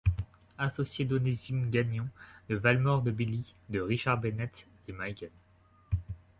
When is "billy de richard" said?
3.11-4.17